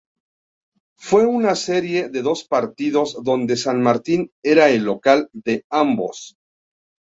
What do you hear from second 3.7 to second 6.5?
Martín era el local de ambos.